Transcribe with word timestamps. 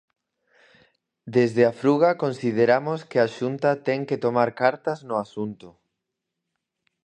Desde 1.35 1.61
a 1.69 1.75
Fruga 1.81 2.11
consideramos 2.23 2.99
que 3.09 3.19
a 3.21 3.27
Xunta 3.37 3.69
ten 3.87 3.99
que 4.09 4.21
tomar 4.25 4.49
cartas 4.63 4.99
no 5.09 5.15
asunto. 5.25 5.67